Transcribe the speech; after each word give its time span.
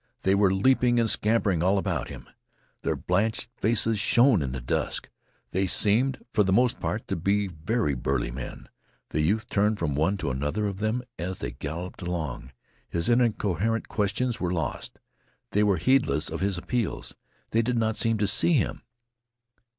They 0.23 0.33
were 0.33 0.51
leaping 0.51 0.99
and 0.99 1.07
scampering 1.07 1.61
all 1.61 1.77
about 1.77 2.07
him. 2.07 2.27
Their 2.81 2.95
blanched 2.95 3.49
faces 3.57 3.99
shone 3.99 4.41
in 4.41 4.51
the 4.51 4.59
dusk. 4.59 5.11
They 5.51 5.67
seemed, 5.67 6.25
for 6.33 6.41
the 6.41 6.51
most 6.51 6.79
part, 6.79 7.07
to 7.07 7.15
be 7.15 7.45
very 7.45 7.93
burly 7.93 8.31
men. 8.31 8.67
The 9.09 9.21
youth 9.21 9.47
turned 9.47 9.77
from 9.77 9.93
one 9.93 10.17
to 10.17 10.31
another 10.31 10.65
of 10.65 10.79
them 10.79 11.03
as 11.19 11.37
they 11.37 11.51
galloped 11.51 12.01
along. 12.01 12.51
His 12.89 13.09
incoherent 13.09 13.89
questions 13.89 14.39
were 14.39 14.51
lost. 14.51 14.97
They 15.51 15.61
were 15.61 15.77
heedless 15.77 16.29
of 16.31 16.39
his 16.41 16.57
appeals. 16.57 17.13
They 17.51 17.61
did 17.61 17.77
not 17.77 17.95
seem 17.95 18.17
to 18.17 18.27
see 18.27 18.53
him. 18.53 18.81